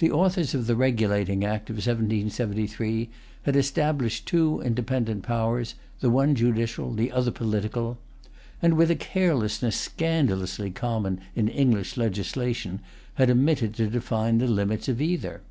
[0.00, 3.08] The authors of the Regulating Act of 1773
[3.44, 7.96] had established two independent powers, the one judicial, the other political;
[8.60, 12.80] and, with a carelessness scandalously common in English legislation,
[13.14, 15.42] had omitted to define the limits of either.